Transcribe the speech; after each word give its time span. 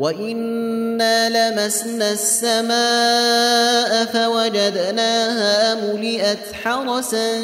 وانا 0.00 1.28
لمسنا 1.28 2.12
السماء 2.12 4.04
فوجدناها 4.04 5.74
ملئت 5.74 6.38
حرسا 6.62 7.42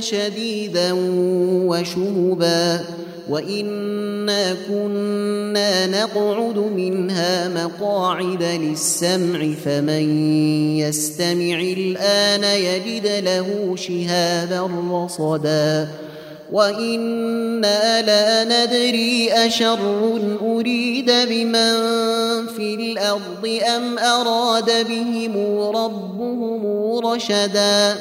شديدا 0.00 0.92
وشهبا 1.66 2.80
وانا 3.28 4.56
كنا 4.68 5.86
نقعد 5.86 6.58
منها 6.58 7.48
مقاعد 7.48 8.42
للسمع 8.42 9.54
فمن 9.64 10.36
يستمع 10.78 11.60
الان 11.60 12.44
يجد 12.44 13.06
له 13.06 13.76
شهابا 13.76 14.70
رصدا 14.92 15.88
وأنا 16.52 18.02
لا 18.02 18.44
ندري 18.44 19.32
اشر 19.32 19.78
اريد 20.42 21.10
بمن 21.28 21.76
في 22.46 22.74
الأرض 22.74 23.60
ام 23.76 23.98
اراد 23.98 24.88
بهم 24.88 25.60
ربهم 25.76 26.62
رشدا 27.06 27.96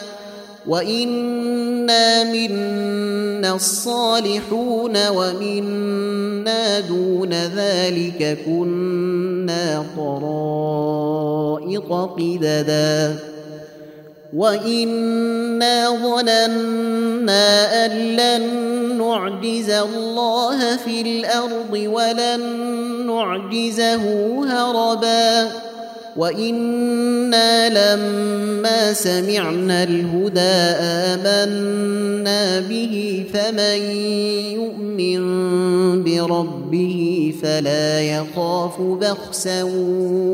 وانا 0.68 2.24
منا 2.24 3.56
الصالحون 3.56 5.08
ومنا 5.08 6.80
دون 6.80 7.34
ذلك 7.34 8.38
كنا 8.46 9.86
طرائق 9.98 11.08
قددا 12.18 13.18
وانا 14.38 15.90
ظننا 15.90 17.86
ان 17.86 17.92
لن 17.92 18.44
نعجز 18.98 19.70
الله 19.70 20.78
في 20.78 21.02
الأرض 21.02 21.74
ولن 21.74 22.42
نعجزه 23.08 24.04
هربا 24.46 25.50
وأنا 26.18 27.70
لما 27.70 28.94
سمعنا 28.94 29.84
الهدى 29.84 30.58
امنا 31.18 32.60
به 32.60 33.26
فمن 33.34 33.82
يؤمن 34.54 35.24
بربه 36.04 37.34
فلا 37.42 38.02
يخاف 38.02 38.82
بخسا 38.82 39.64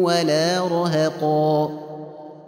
ولا 0.03 0.59
رهقا 0.59 1.92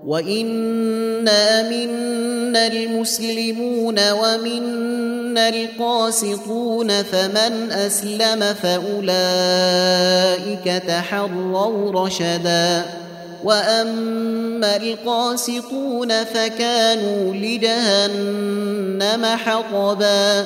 وانا 0.05 1.69
منا 1.69 2.67
المسلمون 2.67 4.11
ومنا 4.11 5.49
القاسطون 5.49 7.03
فمن 7.03 7.71
اسلم 7.71 8.53
فاولئك 8.63 9.83
تحروا 10.87 12.05
رشدا 12.05 12.85
واما 13.43 14.75
القاسطون 14.75 16.23
فكانوا 16.23 17.33
لجهنم 17.33 19.25
حطبا 19.25 20.45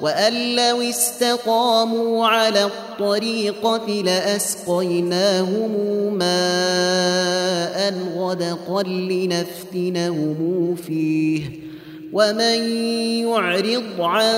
وان 0.00 0.56
لو 0.56 0.80
استقاموا 0.82 2.26
على 2.26 2.64
الطريقة 2.64 3.86
لاسقيناهم 4.04 5.70
ماء 6.14 7.94
غدقا 8.16 8.82
لنفتنهم 8.82 10.74
فيه 10.74 11.66
ومن 12.12 12.78
يعرض 13.26 14.00
عن 14.00 14.32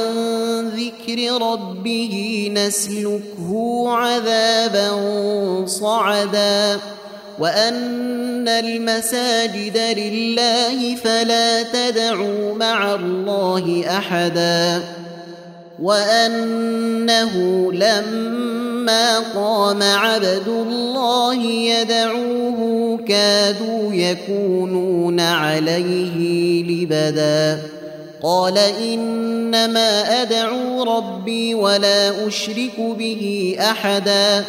ذكر 0.69 1.43
ربه 1.43 2.49
نسلكه 2.55 3.85
عذابا 3.89 4.91
صعدا 5.67 6.79
وان 7.39 8.49
المساجد 8.49 9.79
لله 9.99 10.95
فلا 10.95 11.63
تدعوا 11.63 12.55
مع 12.55 12.95
الله 12.95 13.85
احدا 13.89 14.83
وأنه 15.83 17.33
لما 17.73 19.19
قام 19.19 19.83
عبد 19.83 20.49
الله 20.49 21.43
يدعوه 21.45 22.99
كادوا 23.09 23.95
يكونون 23.95 25.21
عليه 25.21 26.63
لبدا. 26.63 27.63
قال 28.23 28.59
إنما 28.59 30.23
أدعو 30.23 30.83
ربي 30.83 31.55
ولا 31.55 32.27
أشرك 32.27 32.81
به 32.99 33.57
أحدا. 33.61 34.45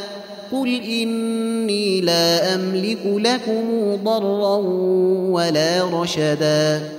قل 0.51 0.81
إني 0.83 2.01
لا 2.01 2.55
أملك 2.55 3.05
لكم 3.05 3.95
ضرا 4.03 4.55
ولا 5.31 6.01
رشدا. 6.01 6.98